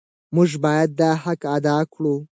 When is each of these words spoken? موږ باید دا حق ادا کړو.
موږ 0.35 0.49
باید 0.63 0.89
دا 1.01 1.11
حق 1.23 1.41
ادا 1.55 1.77
کړو. 1.93 2.15